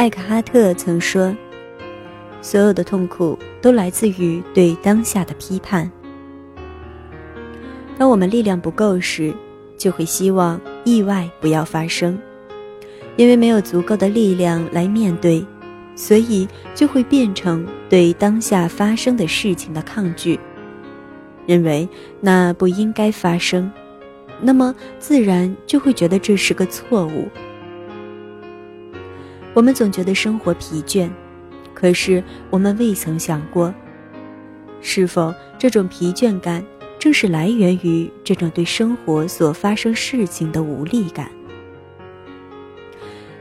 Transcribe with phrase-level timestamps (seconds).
[0.00, 1.36] 艾克哈特曾说
[2.40, 5.92] ：“所有的痛苦都来自于对当下的批判。
[7.98, 9.30] 当我们力量不够时，
[9.76, 12.18] 就会希望意外不要发生，
[13.16, 15.44] 因为没有足够的力量来面对，
[15.94, 20.40] 所以就会变成对当下发生的事情的抗拒，
[21.44, 21.86] 认为
[22.22, 23.70] 那不应该发生，
[24.40, 27.28] 那么自然就会觉得这是个错误。”
[29.52, 31.10] 我们总觉得生活疲倦，
[31.74, 33.74] 可是我们未曾想过，
[34.80, 36.64] 是否这种疲倦感
[36.98, 41.28] 正是来源于这种对生活所发生事情的无力感。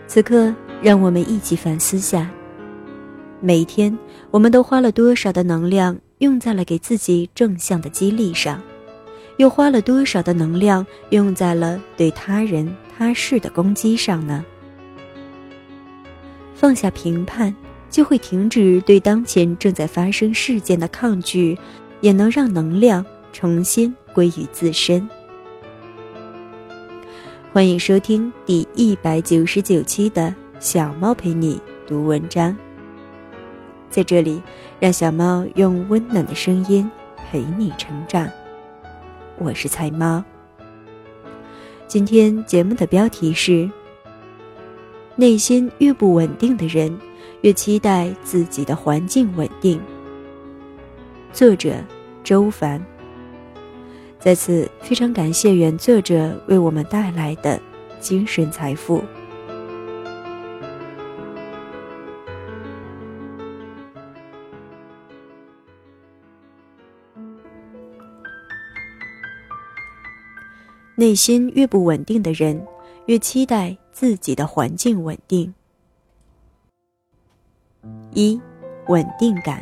[0.07, 2.27] 此刻，让我们一起反思下：
[3.39, 3.95] 每天
[4.31, 8.59] 我们都花了多少的能量用在了给自己正向的激励上，
[9.37, 14.43] 又花了多少的能量用在了对他人他事的攻击上呢？
[16.59, 17.55] 放下评判，
[17.89, 21.57] 就会停止对当前正在发生事件的抗拒，
[22.01, 25.09] 也能让能量重新归于自身。
[27.53, 32.53] 欢迎收听第一百九十九期的小猫陪你读文章。
[33.89, 34.41] 在这里，
[34.81, 36.91] 让小猫用温暖的声音
[37.31, 38.29] 陪你成长。
[39.37, 40.21] 我是菜猫。
[41.87, 43.71] 今天节目的标题是。
[45.19, 46.97] 内心越不稳定的人，
[47.41, 49.77] 越期待自己的环境稳定。
[51.33, 51.73] 作者
[52.23, 52.81] 周凡。
[54.17, 57.59] 在此非常感谢原作者为我们带来的
[57.99, 59.03] 精神财富。
[70.95, 72.65] 内心越不稳定的人，
[73.09, 73.75] 越期待。
[73.91, 75.53] 自己的环境稳定。
[78.13, 78.39] 一，
[78.87, 79.59] 稳定感。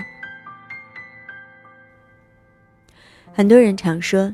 [3.34, 4.32] 很多人常说，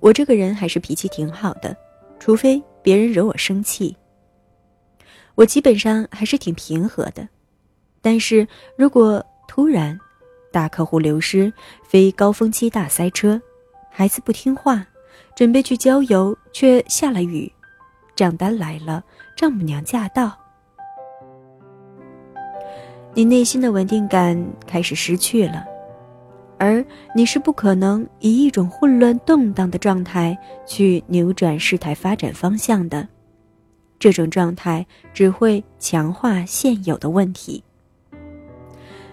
[0.00, 1.76] 我这个人还是脾气挺好的，
[2.18, 3.96] 除非别人惹我生气。
[5.36, 7.28] 我基本上还是挺平和的，
[8.02, 9.96] 但是如果突然
[10.50, 11.52] 大客户流失、
[11.88, 13.40] 非高峰期大塞车、
[13.88, 14.84] 孩子不听话、
[15.36, 17.52] 准备去郊游却下了雨。
[18.18, 19.04] 账单来了，
[19.36, 20.36] 丈母娘驾到，
[23.14, 25.64] 你内心的稳定感开始失去了，
[26.58, 26.84] 而
[27.14, 30.36] 你是不可能以一种混乱动荡的状态
[30.66, 33.06] 去扭转事态发展方向的，
[34.00, 37.62] 这种状态只会强化现有的问题。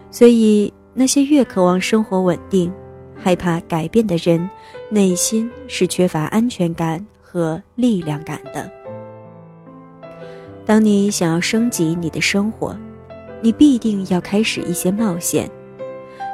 [0.09, 2.73] 所以，那些越渴望生活稳定、
[3.15, 4.49] 害怕改变的人，
[4.89, 8.67] 内心是缺乏安全感和力量感的。
[10.65, 12.75] 当你想要升级你的生活，
[13.41, 15.49] 你必定要开始一些冒险。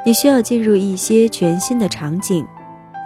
[0.04, 2.44] 你需要进入一些全新的场景，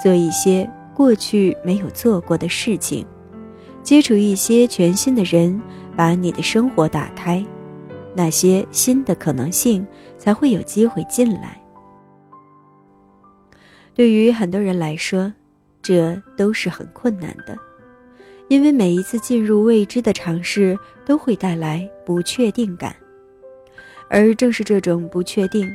[0.03, 3.05] 做一些过去没有做过的事情，
[3.83, 5.61] 接触一些全新的人，
[5.97, 7.45] 把你的生活打开，
[8.15, 9.87] 那些新的可能性
[10.17, 11.61] 才会有机会进来。
[13.93, 15.33] 对于很多人来说，
[15.83, 17.57] 这都是很困难的。
[18.49, 22.95] 因为每一次进入未知的尝试都会带来不确定感，
[24.09, 25.69] 而正是这种不确定，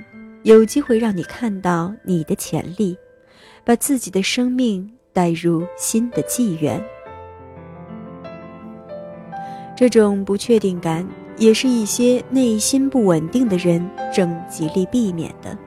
[0.44, 2.98] 有机会让你看到你的潜力，
[3.66, 6.82] 把自己的生命带入新的纪元。
[9.76, 11.06] 这种不确定感
[11.38, 15.58] 也是一些内心不稳定的人正极力避免的，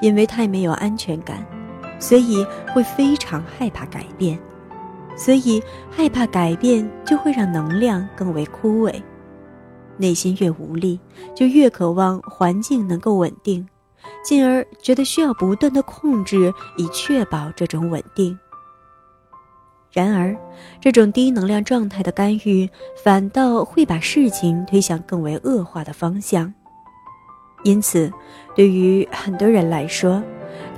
[0.00, 1.44] 因为太没有安全感，
[1.98, 4.38] 所以会非常害怕改变。
[5.16, 9.02] 所以，害怕改变就会让能量更为枯萎，
[9.96, 11.00] 内心越无力，
[11.34, 13.66] 就越渴望环境能够稳定，
[14.22, 18.38] 进而觉得需要不断的控制以确保这种稳定。
[19.90, 20.36] 然而，
[20.78, 22.68] 这种低能量状态的干预，
[23.02, 26.52] 反倒会把事情推向更为恶化的方向。
[27.62, 28.12] 因此，
[28.54, 30.22] 对于很多人来说，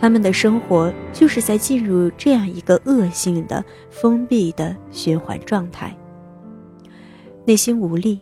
[0.01, 5.95] 他们的生活就是在进入这样一个恶性的封闭的循环状态，
[7.45, 8.21] 内心无力，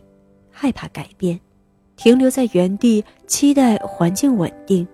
[0.49, 1.39] 害怕改变，
[1.95, 4.87] 停留在原地，期待环境稳定，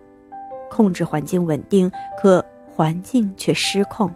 [0.70, 1.90] 控制环境稳定，
[2.22, 4.14] 可环境却失控。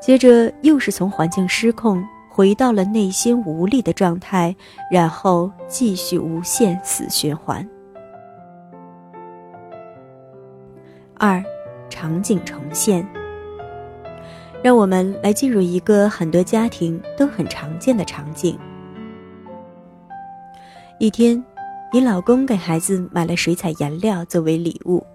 [0.00, 4.54] 接着又是从环境失控回到了内心无力的状态，
[4.90, 7.66] 然后继续无限死循环。
[11.24, 11.40] 二，
[11.88, 13.08] 场景重现。
[14.60, 18.58] 让我们来进入一个很多家庭都很常见的场景。
[20.98, 21.40] 一天，
[21.92, 25.06] 你老公给孩子买了水彩颜料作为礼物，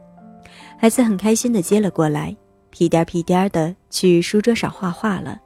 [0.80, 2.34] 孩子很开心的接了过来，
[2.70, 5.38] 屁颠屁颠的去书桌上画画了。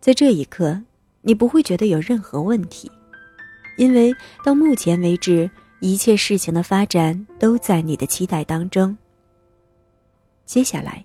[0.00, 0.76] 在这一刻，
[1.22, 2.90] 你不会觉得有任何问题，
[3.76, 4.12] 因为
[4.44, 5.48] 到目前为止，
[5.80, 8.96] 一切事情的发展都在你的期待当中。
[10.44, 11.04] 接下来，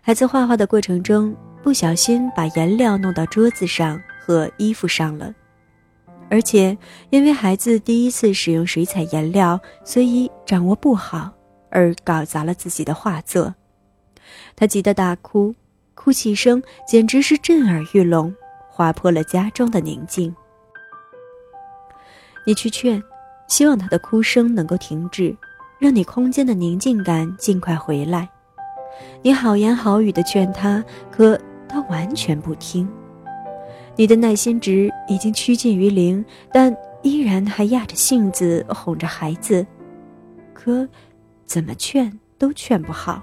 [0.00, 5.34] 孩子画画的过程中不小心把颜料弄到桌子上和衣服上了，
[6.30, 6.76] 而且
[7.10, 11.30] 因为孩子第一次使用水彩颜料，所以掌握不好
[11.70, 13.54] 而搞砸了自己的画作，
[14.56, 15.54] 他急得大哭。
[15.94, 18.32] 哭泣声简直是震耳欲聋，
[18.70, 20.32] 划破了家中的宁静。
[22.46, 23.02] 你去劝，
[23.48, 25.34] 希望他的哭声能够停止，
[25.78, 28.28] 让你空间的宁静感尽快回来。
[29.22, 32.88] 你好言好语的劝他，可他完全不听。
[33.96, 39.66] 你的耐心值已经趋近于零，但依然还压着性子哄着孩子，
[40.54, 40.86] 可
[41.46, 43.22] 怎么劝都劝不好。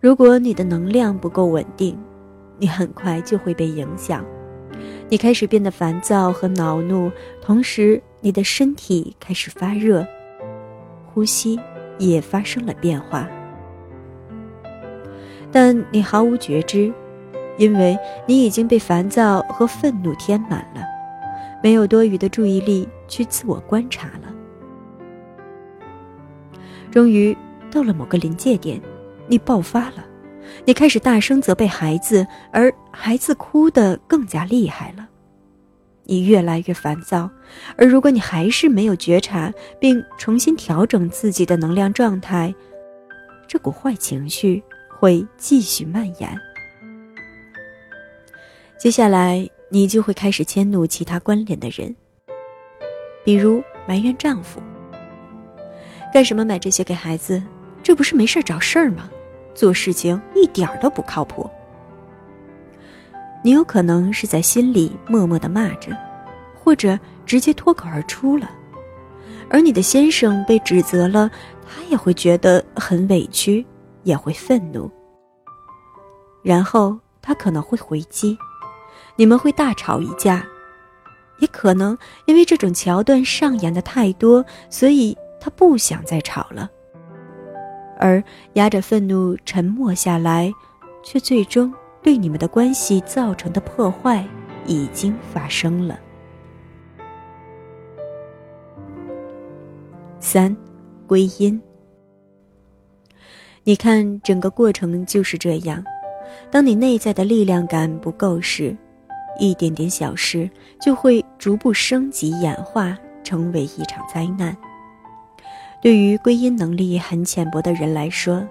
[0.00, 1.98] 如果你的能量不够稳定，
[2.58, 4.24] 你很快就会被影响。
[5.10, 7.10] 你开始变得烦躁和恼怒，
[7.42, 10.06] 同时你的身体开始发热，
[11.04, 11.58] 呼吸
[11.98, 13.28] 也发生了变化。
[15.50, 16.92] 但你毫无觉知，
[17.58, 20.82] 因为你已经被烦躁和愤怒填满了，
[21.60, 24.32] 没有多余的注意力去自我观察了。
[26.92, 27.36] 终于
[27.68, 28.80] 到了某个临界点。
[29.26, 30.04] 你爆发了，
[30.64, 35.08] 你开始大声责备孩子，而孩子哭得更加厉害了。
[36.04, 37.30] 你越来越烦躁，
[37.76, 42.52] 而如果你还是没有觉察并重新调整自己的能量状态，
[43.46, 46.36] 这股坏情绪会继续蔓延。
[48.76, 51.94] 接下来，你就会开始迁怒其他关联的人，
[53.24, 54.60] 比如埋怨丈夫
[56.12, 57.40] ：“干什么买这些给孩子？
[57.82, 59.08] 这不是没事找事儿吗？”
[59.54, 61.48] 做事情一点都不靠谱。
[63.42, 65.96] 你有可能是在心里默默的骂着，
[66.62, 68.50] 或者直接脱口而出了，
[69.48, 71.30] 而你的先生被指责了，
[71.66, 73.64] 他也会觉得很委屈，
[74.02, 74.90] 也会愤怒。
[76.42, 78.36] 然后他可能会回击，
[79.16, 80.46] 你们会大吵一架，
[81.38, 81.96] 也可能
[82.26, 86.70] 因为这种桥段上演的太多，所以他不想再吵了。
[88.00, 88.22] 而
[88.54, 90.50] 压着愤怒沉默下来，
[91.04, 94.26] 却最终对你们的关系造成的破坏
[94.66, 96.00] 已经发生了。
[100.18, 100.56] 三，
[101.06, 101.60] 归因。
[103.62, 105.84] 你看，整个过程就是这样：
[106.50, 108.74] 当你内在的力量感不够时，
[109.38, 110.48] 一点点小事
[110.80, 114.56] 就会逐步升级演化，成为一场灾难。
[115.80, 118.46] 对于归因能力很浅薄的人来说，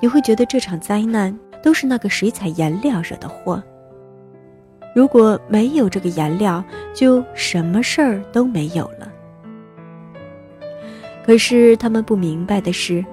[0.00, 3.62] 你会觉得这场灾难都是那个水彩颜料惹的祸。
[4.94, 6.64] 如果没有这个颜料，
[6.94, 9.12] 就什么事儿都没有了。
[11.24, 13.04] 可是他们不明白的是，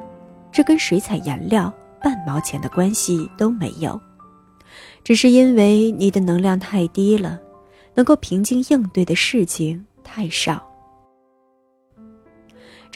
[0.52, 1.72] 这跟水彩颜料
[2.02, 4.00] 半毛钱的关系都没有，
[5.04, 7.40] 只是因为你的能量太低了，
[7.96, 10.67] 能够平静应对的事情太少。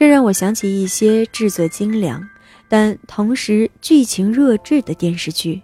[0.01, 2.27] 这让我想起一些制作精良，
[2.67, 5.61] 但同时剧情弱智的电视剧。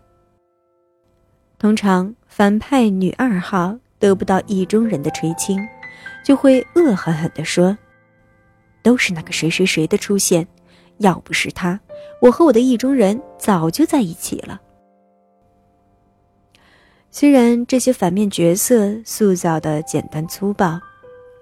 [1.58, 5.60] 通常反派女二号得不到意中人的垂青，
[6.24, 7.76] 就会恶狠狠地说
[8.84, 10.48] ：“都是那个谁谁谁的出现，
[11.00, 11.80] 要不是他，
[12.22, 14.62] 我和我的意中人早就在一起了。”
[17.10, 20.80] 虽然这些反面角色塑造的简单粗暴，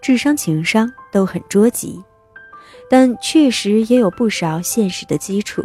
[0.01, 2.01] 智商情商都很捉急。
[2.89, 5.63] 但确实也有不少现实的基础，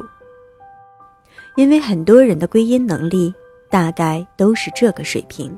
[1.57, 3.33] 因为很多人的归因能力
[3.69, 5.55] 大概都是这个水平，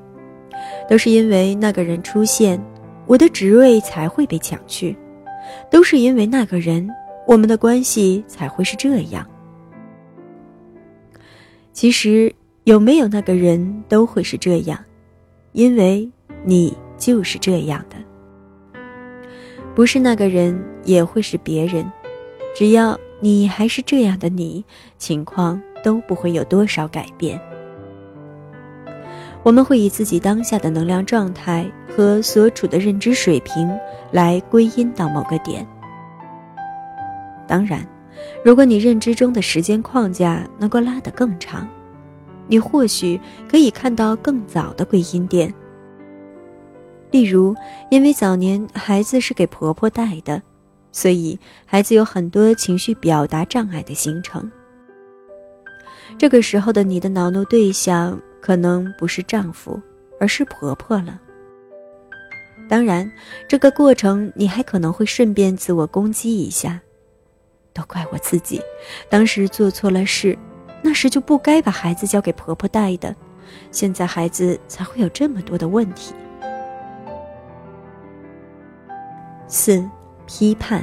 [0.88, 2.60] 都是因为那个人出现，
[3.06, 4.96] 我的职位才会被抢去，
[5.70, 6.88] 都是因为那个人，
[7.26, 9.26] 我们的关系才会是这样。
[11.72, 14.78] 其实有没有那个人都会是这样，
[15.52, 16.10] 因为
[16.44, 17.96] 你就是这样的。
[19.74, 21.90] 不是那个人，也会是别人。
[22.54, 24.62] 只要你还是这样的你，
[24.98, 27.40] 情况都不会有多少改变。
[29.42, 33.68] 我们会以自己当下的能量状态和所处的认知水平
[34.10, 35.66] 来归因到某个点。
[37.48, 37.84] 当然，
[38.44, 41.66] 如果你认知中的时间框架能够拉得更长，
[42.46, 43.18] 你或许
[43.50, 45.52] 可以看到更早的归因点。
[47.12, 47.54] 例如，
[47.90, 50.42] 因为早年孩子是给婆婆带的，
[50.90, 54.50] 所以孩子有很多情绪表达障碍的形成。
[56.18, 59.80] 这个时候的你的恼怒对象可能不是丈夫，
[60.18, 61.20] 而是婆婆了。
[62.68, 63.10] 当然，
[63.46, 66.80] 这个过程你还可能会顺便自我攻击一下，
[67.74, 68.58] 都怪我自己，
[69.10, 70.38] 当时做错了事，
[70.80, 73.14] 那时就不该把孩子交给婆婆带的，
[73.70, 76.14] 现在孩子才会有这么多的问题。
[79.54, 79.86] 四，
[80.26, 80.82] 批判。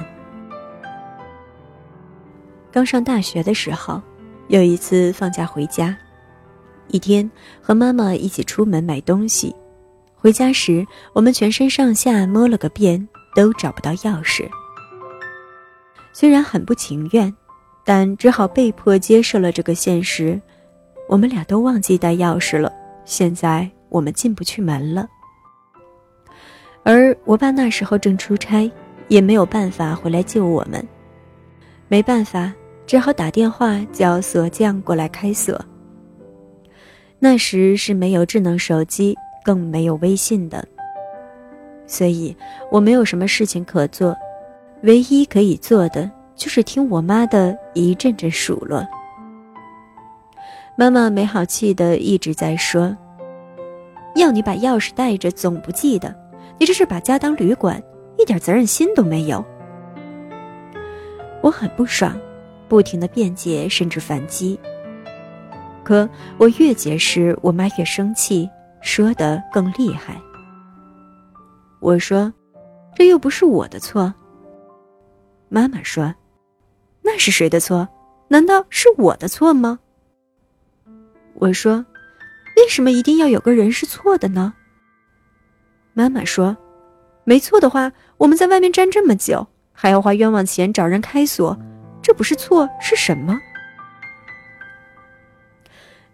[2.71, 3.99] 刚上大学的时候，
[4.47, 5.97] 有一次放假回家，
[6.89, 7.27] 一天
[7.63, 9.55] 和妈妈一起出门买东西。
[10.15, 14.47] 回家时，我们全身上下摸了个遍，都找不到钥匙。
[16.13, 17.35] 虽然很不情愿，
[17.83, 20.39] 但只好被迫接受了这个现实。
[21.07, 22.71] 我们俩都忘记带钥匙了，
[23.03, 25.07] 现在我们进不去门了。
[26.91, 28.67] 而我爸那时候正出差，
[29.09, 30.83] 也没有办法回来救我们。
[31.87, 32.51] 没办法，
[32.87, 35.63] 只好打电话叫锁匠过来开锁。
[37.19, 39.15] 那时是没有智能手机。
[39.41, 40.67] 更没有微信的，
[41.87, 42.35] 所以
[42.69, 44.15] 我没有什么事情可做，
[44.83, 48.85] 唯一可以做的就是听我妈的一阵阵数落。
[50.75, 52.95] 妈妈没好气的一直在说
[54.15, 56.13] ：“要你把钥匙带着，总不记得，
[56.59, 57.81] 你这是把家当旅馆，
[58.17, 59.43] 一点责任心都没有。”
[61.41, 62.19] 我很不爽，
[62.67, 64.59] 不停的辩解，甚至反击。
[65.83, 68.49] 可我越解释，我妈越生气。
[68.81, 70.21] 说的更厉害。
[71.81, 72.31] 我说
[72.95, 74.13] ：“这又不是我的错。”
[75.49, 76.13] 妈妈说
[77.01, 77.87] ：“那是谁的错？
[78.29, 79.79] 难道是我的错吗？”
[81.35, 81.85] 我说
[82.55, 84.53] ：“为什么一定要有个人是错的呢？”
[85.99, 86.55] 妈妈说
[87.27, 91.59] ：“没错的话，我们在外面站这么久，还要花冤枉钱找人开锁，
[92.01, 93.37] 这不是错是什么？”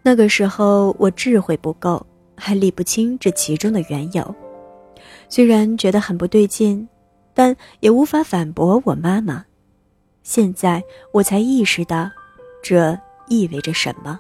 [0.01, 2.04] 那个时候我智慧不够。
[2.38, 4.36] 还理不清这其中的缘由，
[5.30, 6.86] 虽然觉得很不对劲，
[7.34, 9.46] 但也无法反驳我妈妈。
[10.22, 12.12] 现在我才意识到，
[12.62, 13.00] 这
[13.30, 14.20] 意味着什么。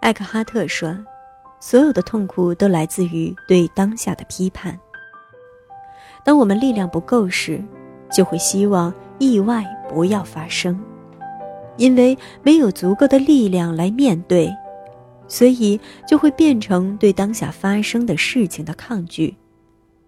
[0.00, 0.96] 艾克哈特说
[1.64, 4.76] ：“所有的痛苦都来自于对当下的批判。
[6.24, 7.62] 当我们力量不够时，
[8.10, 10.76] 就会希望意外不要发生，
[11.76, 14.52] 因为没有足够的力量来面对。”
[15.28, 19.34] 所以就会变成对当下发生的事情的抗拒，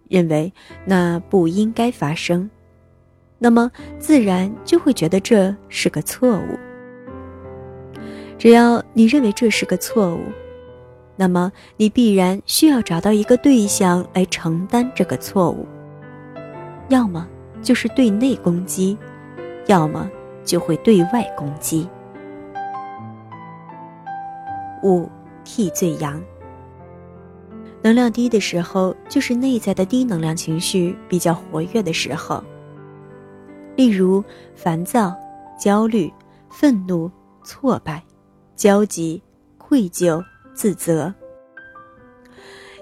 [0.09, 0.53] 认为
[0.85, 2.51] 那不应该发生，
[3.39, 6.59] 那么自然就会觉得这是个错误。
[8.37, 10.21] 只要你认为这是个错误，
[11.17, 15.67] 那么你必然需要找到一个对象来承担这个错误，
[16.89, 17.27] 要么
[17.63, 18.99] 就是对内攻击，
[19.67, 20.11] 要么
[20.45, 21.89] 就会对外攻击。
[24.83, 25.09] 五
[25.45, 26.21] 替罪羊。
[27.81, 32.43] 能量低的时候，就是内在的低能量情绪比较活跃的时候。
[33.77, 35.15] 例如烦躁、
[35.59, 36.13] 焦虑、
[36.51, 37.11] 愤怒、
[37.45, 38.03] 挫败、
[38.57, 39.23] 焦急、
[39.59, 40.23] 愧疚、
[40.55, 41.13] 自责。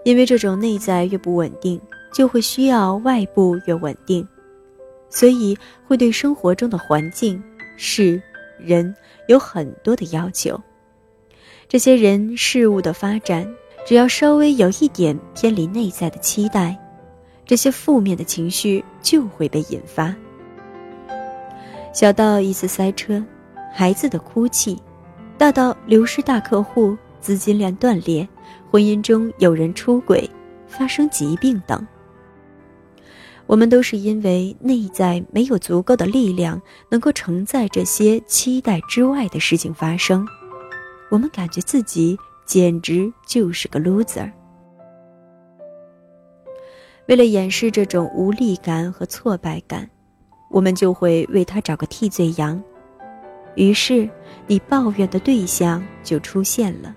[0.04, 1.80] 因为这种内在越不稳定，
[2.12, 4.26] 就会需要外部越稳定，
[5.08, 7.42] 所以会对生活中的环境、
[7.76, 8.20] 事、
[8.58, 8.94] 人
[9.28, 10.60] 有很多的要求。
[11.68, 13.48] 这些人事物的发展，
[13.86, 16.76] 只要稍微有一点偏离内在的期待，
[17.46, 20.14] 这些负面的情绪就会被引发。
[21.94, 23.22] 小到一次塞车，
[23.72, 24.80] 孩子的哭泣，
[25.38, 28.28] 大到流失大客户、资金链断裂、
[28.70, 30.28] 婚姻中有人出轨、
[30.66, 31.86] 发生疾病等，
[33.46, 36.60] 我们都是因为内在没有足够的力量，
[36.90, 40.26] 能够承载这些期待之外的事情发生。
[41.10, 44.30] 我们感觉自己简直就是个 loser。
[47.06, 49.88] 为了掩饰这种无力感和挫败感，
[50.50, 52.62] 我们就会为他找个替罪羊，
[53.54, 54.08] 于是
[54.46, 56.94] 你抱怨的对象就出现了。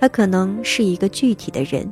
[0.00, 1.90] 他可能是一个具体的人，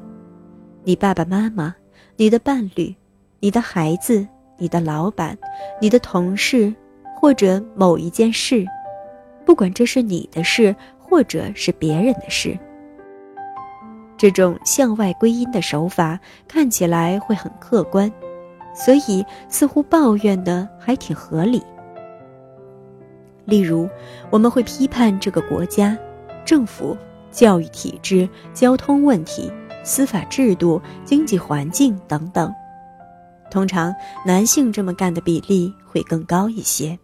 [0.85, 1.75] 你爸爸妈妈、
[2.17, 2.95] 你的伴侣、
[3.41, 4.25] 你的孩子、
[4.59, 5.37] 你的老板、
[5.81, 6.73] 你的同事，
[7.17, 8.65] 或者某一件事。
[9.45, 12.57] 不管这是你的事，或者是别人的事，
[14.17, 18.13] 这种向外归因的手法看起来会很客观，
[18.73, 21.61] 所以似乎抱怨的还挺合理。
[23.45, 23.89] 例如，
[24.31, 25.97] 我们会批判这个国家、
[26.45, 26.97] 政府、
[27.37, 29.53] 教育体制、交通问题、
[29.85, 32.51] 司法制度、经济环境等等。
[33.51, 36.99] 通常，男性这么干的比例会更高一些。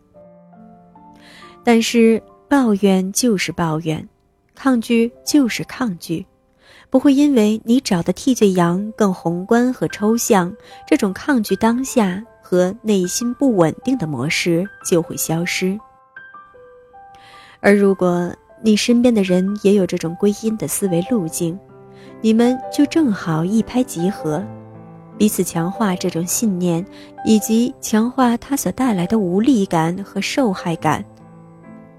[1.62, 4.08] 但是，抱怨就是抱怨，
[4.54, 6.26] 抗拒就是抗拒，
[6.88, 10.50] 不会因为你找的替罪羊更宏观和抽象，
[10.86, 15.78] 这种抗拒当下和内心不稳定的模式就会消失。
[17.60, 21.58] 而如果你身边的人也有这种归因的思维路径，
[22.20, 24.42] 你们就正好一拍即合。
[25.18, 26.84] 彼此强化这种信念，
[27.24, 31.04] 以及强化它所带来的无力感和受害感，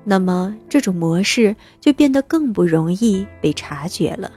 [0.04, 4.32] 那么这种模式就变得更不容易被察觉了。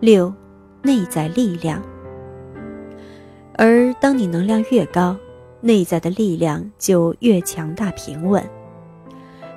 [0.00, 0.34] 六，
[0.82, 1.82] 内在力量。
[3.56, 5.16] 而当你能量越高，
[5.60, 8.42] 内在的力量就越强大平稳。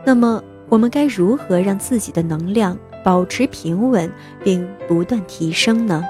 [0.06, 2.78] 那么，我们该如何让自己的能量？
[3.04, 4.10] 保持平稳
[4.46, 6.02] 并不断提升呢？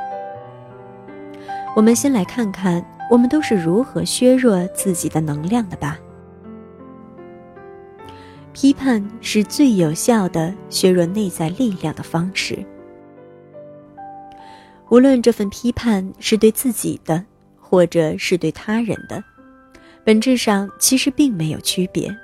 [1.75, 5.99] 我们先来看看我们都是如何削弱自己的能量的吧。
[8.51, 12.63] 批判是最有效的削弱内在力量的方式。
[14.89, 17.25] 无论这份批判是对自己的，
[17.59, 19.23] 或者是对他人的，
[20.03, 22.15] 本质上其实并没有区别，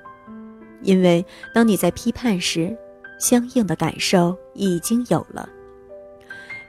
[0.81, 2.75] 因为当你在批判时。
[3.19, 5.50] 相应的感受已经有了。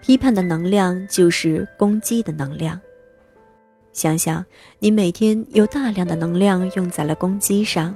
[0.02, 2.78] 批判的能量就是攻击的能量。
[3.92, 4.44] 想想，
[4.80, 7.94] 你每天有大量的能量用在了攻击上，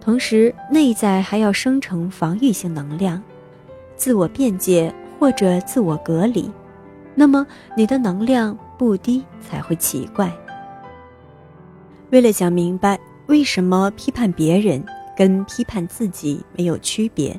[0.00, 3.20] 同时内在还要生成防御性能量，
[3.96, 6.48] 自我辩解或者自我隔离，
[7.16, 7.44] 那么
[7.76, 10.32] 你的能量不低才会奇怪。
[12.10, 12.96] 为了讲明白
[13.26, 14.84] 为什么批判别人
[15.16, 17.38] 跟批判自己没有区别。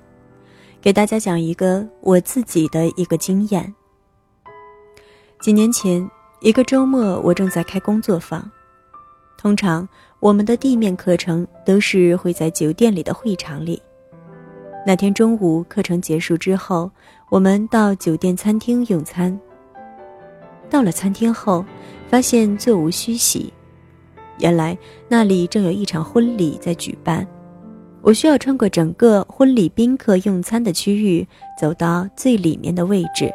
[0.81, 3.73] 给大家讲一个我自己的一个经验。
[5.39, 6.09] 几年前，
[6.41, 8.49] 一个周末，我正在开工作坊。
[9.37, 9.87] 通常，
[10.19, 13.81] 我们的地面课程都是会在酒店里的会场里。
[14.85, 16.91] 那天中午课程结束之后，
[17.29, 19.37] 我们到酒店餐厅用餐。
[20.69, 21.63] 到了餐厅后，
[22.09, 23.53] 发现座无虚席，
[24.39, 27.25] 原来那里正有一场婚礼在举办。
[28.03, 31.25] 我需要穿过整个婚礼宾客用餐的区域，
[31.57, 33.33] 走到最里面的位置。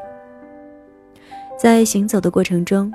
[1.59, 2.93] 在行走的过程中，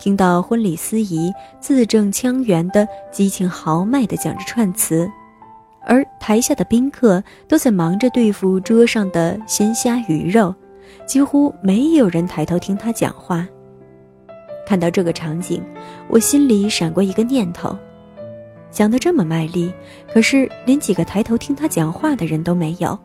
[0.00, 5.08] 听到婚礼司仪字正腔圆的、激情豪迈的讲着串词，
[5.84, 10.52] 而台下的宾客都在忙着对付桌上的鲜虾鱼肉，
[11.06, 13.46] 几乎没有人抬头听他讲话。
[14.66, 15.62] 看到这个场景，
[16.08, 17.78] 我心里闪过一个念头。
[18.72, 19.72] 讲得这么卖力，
[20.12, 22.98] 可是连几个抬头听他讲话的人都没有，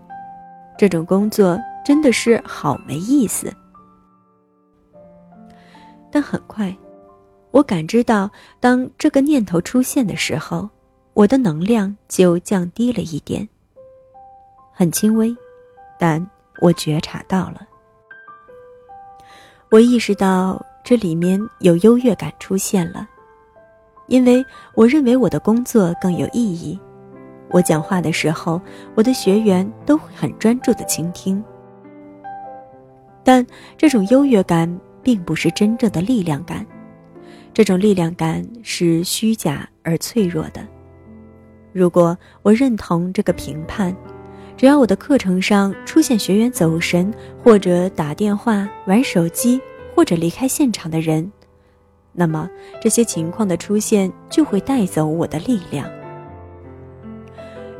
[0.78, 3.54] 这种工作真的是好没意思。
[6.10, 6.76] 但很快，
[7.52, 10.70] 我感知到，当这个念头出现的时候，
[11.14, 13.48] 我的能量就降低了一点，
[14.74, 15.36] 很轻微，
[16.00, 16.26] 但
[16.62, 17.68] 我觉察到了。
[19.70, 23.06] 我意识到这里面有优越感出现了。
[24.08, 26.80] 因为我认为我的工作更有意义，
[27.50, 28.60] 我讲话的时候，
[28.96, 31.44] 我的学员都会很专注的倾听。
[33.24, 33.46] 但
[33.78, 36.66] 这种优越感并不是真正的力量感，
[37.54, 40.66] 这种力量感是虚假而脆弱的。
[41.74, 43.94] 如果我认同这个评判，
[44.56, 49.60] 只要我的课程上出现学员走神，或者打电话、玩手机，
[49.94, 51.30] 或者离开现场的人。
[52.20, 52.50] 那么
[52.82, 55.88] 这些情况的出现就会带走我的力量。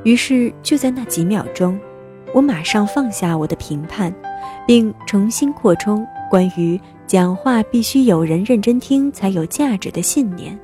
[0.04, 1.78] 于是就在那几秒钟，
[2.36, 4.14] 我马上放下我的评判，
[4.68, 10.58] 并重新扩充关于讲话必须有人认真听才有价值的信念。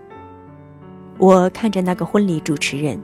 [1.17, 3.01] 我看着那个婚礼主持人，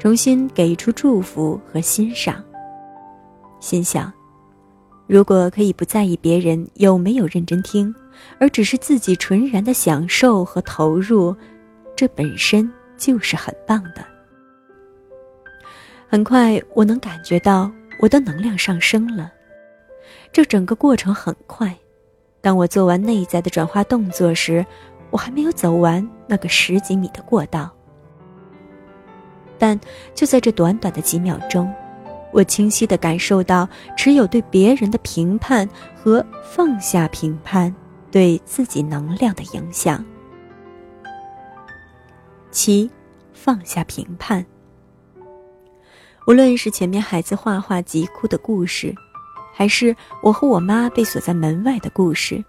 [0.00, 2.42] 重新给出祝福和欣赏，
[3.60, 4.12] 心想。
[5.06, 7.94] 如果可以不在意别人有没有认真听，
[8.38, 11.34] 而只是自己纯然的享受和投入，
[11.96, 14.04] 这本身就是很棒的。
[16.08, 19.32] 很快，我能感觉到我的能量上升了。
[20.32, 21.74] 这整个过程很快。
[22.40, 24.64] 当我做完内在的转化动作时，
[25.10, 27.70] 我还没有走完那个十几米的过道。
[29.58, 29.78] 但
[30.14, 31.72] 就在这短短的几秒钟。
[32.30, 37.74] 我清晰地感受到，持有对别人的评判和放下评判
[38.10, 40.04] 对自己能量的影响。
[42.50, 42.90] 七，
[43.32, 44.44] 放下评判。
[46.26, 48.94] 无论是前面孩子画画急哭的故事，
[49.54, 52.44] 还是我和我妈被锁在门外的故事。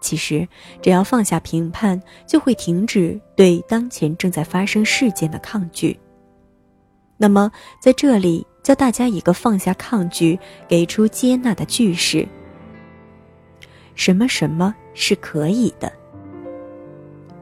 [0.00, 0.48] 其实，
[0.80, 5.98] 只要放下评判，就会停止对当前正在发生事件的抗拒。
[7.18, 7.52] 那么，
[7.82, 12.26] 在这里教大家一个放下抗拒、给出接纳的句式：
[13.94, 15.90] 什么什么是可以的。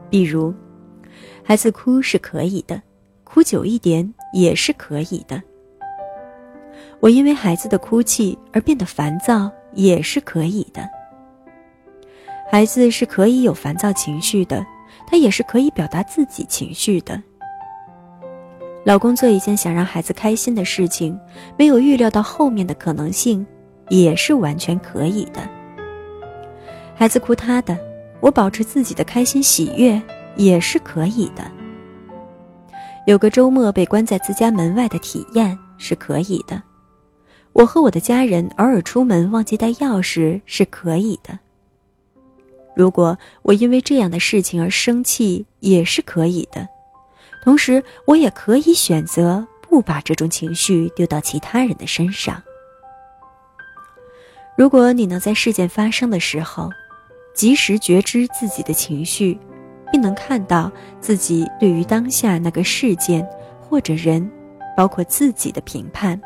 [0.09, 0.53] 比如，
[1.43, 2.81] 孩子哭是可以的，
[3.23, 5.41] 哭久一点也是可以的。
[6.99, 10.89] 我因为孩子的哭泣而变得烦躁也是可以的。
[12.51, 14.65] 孩子是可以有烦躁情绪的，
[15.07, 17.21] 他也是可以表达自己情绪的。
[18.83, 21.17] 老公做一件想让孩子开心的事情，
[21.57, 23.45] 没有预料到后面的可能性，
[23.89, 25.47] 也是完全可以的。
[26.99, 27.79] 孩子哭他的，
[28.19, 30.01] 我保持自己的开心喜悦
[30.35, 31.49] 也是可以的。
[33.07, 36.61] 有个周末被关在自家门外的体验是可以的。
[37.53, 41.39] 我和我的家人偶尔出门忘记带钥匙是可以的。
[42.75, 46.67] 如果我因为这样的事情而生气，也是可以的。
[47.41, 52.43] 同时，我也可以选择不把这种情绪丢到其他人的身上。
[54.57, 56.69] 如果你能在事件发生的时候，
[57.33, 59.39] 及时觉知自己的情绪，
[59.91, 63.27] 并能看到自己对于当下那个事件
[63.59, 64.29] 或者人，
[64.75, 66.19] 包括自己的评判，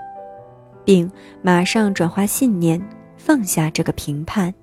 [0.83, 1.09] 并
[1.41, 2.81] 马上转化信念，
[3.17, 4.53] 放下这个评判。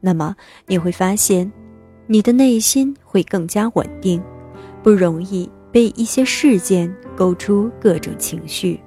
[0.00, 0.34] 那么
[0.66, 1.50] 你会发现，
[2.06, 4.22] 你的内心会更加稳定，
[4.82, 8.80] 不容易被一些事件勾出各种情绪。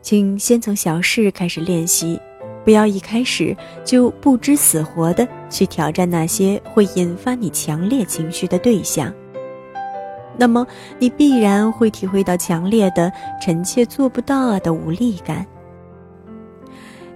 [0.00, 2.18] 请先从小事开始练习，
[2.64, 9.12] 不要一开始就不知死活的去挑战那些会引发你强烈情绪的对象。
[10.36, 10.66] 那么
[10.98, 15.46] 你必然会体会到强烈的“臣妾做不到啊”的无力感。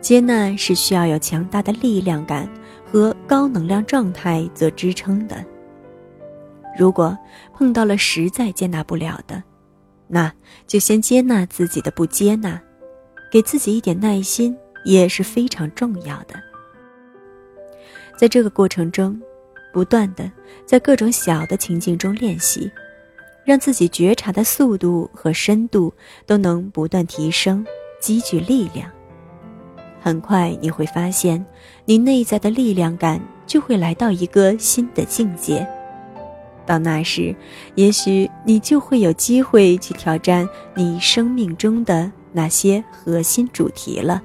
[0.01, 2.47] 接纳是需要有强大的力量感
[2.85, 5.43] 和高能量状态做支撑的。
[6.79, 7.17] 如果
[7.55, 9.43] 碰到了实在接纳不了的，
[10.07, 10.31] 那
[10.67, 12.61] 就先接纳自己的不接纳，
[13.33, 16.35] 给自己一点耐心也是非常重要的。
[18.17, 19.21] 在这个过程中，
[19.73, 20.31] 不断的
[20.65, 22.71] 在各种小的情境中练习，
[23.45, 25.93] 让自己觉察的速度和深度
[26.27, 27.67] 都能不断提升，
[28.01, 28.91] 积聚力量。
[30.01, 31.45] 很快你会发现，
[31.87, 35.67] 你内在的力量感就会来到一个新的境界。
[36.67, 37.35] 到那时，
[37.75, 44.23] 也许你就会有机会去挑战你生命中的那些核心主题了。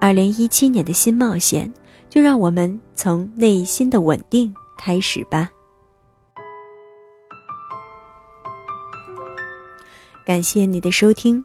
[0.00, 1.72] 二零一七年的新冒险，
[2.08, 5.50] 就让我们从内心的稳定开始吧。
[10.24, 11.44] 感谢你的收听。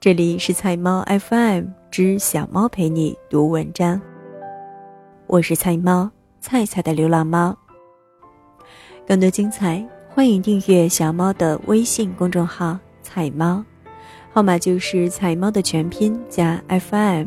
[0.00, 4.00] 这里是菜猫 FM 之小猫陪你读文章。
[5.26, 6.10] 我是菜猫
[6.40, 7.54] 菜菜的流浪猫。
[9.06, 13.62] 更多精彩，欢迎订阅小猫的微信公众号“菜猫”，
[14.32, 17.26] 号码就是菜猫的全拼加 FM。